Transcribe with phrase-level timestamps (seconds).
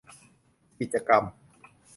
[0.79, 1.23] กิจกรรม